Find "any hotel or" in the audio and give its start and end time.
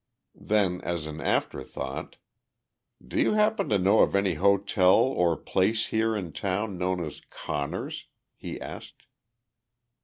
4.15-5.37